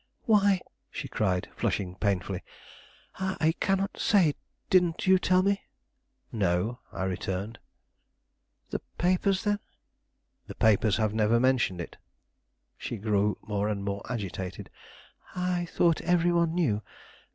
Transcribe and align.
"Why," 0.23 0.61
she 0.89 1.07
cried, 1.07 1.47
flushing 1.55 1.93
painfully; 1.93 2.41
"I 3.19 3.53
cannot 3.59 3.99
say; 3.99 4.33
didn't 4.71 5.05
you 5.05 5.19
tell 5.19 5.43
me?" 5.43 5.61
"No," 6.31 6.79
I 6.91 7.03
returned. 7.03 7.59
"The 8.71 8.79
papers, 8.97 9.43
then?" 9.43 9.59
"The 10.47 10.55
papers 10.55 10.97
have 10.97 11.13
never 11.13 11.39
mentioned 11.39 11.79
it." 11.81 11.97
She 12.79 12.97
grew 12.97 13.37
more 13.43 13.69
and 13.69 13.83
more 13.83 14.01
agitated. 14.11 14.71
"I 15.35 15.67
thought 15.67 16.01
every 16.01 16.31
one 16.31 16.55
knew. 16.55 16.81